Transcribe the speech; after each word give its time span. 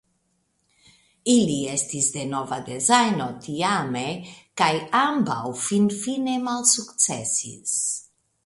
Ili 1.33 1.57
estis 1.73 2.07
de 2.15 2.23
nova 2.31 2.59
dezajno 2.71 3.27
tiame 3.45 4.03
kaj 4.63 4.73
ambaŭ 5.03 5.39
finfine 5.69 6.39
malsukcesis. 6.49 7.81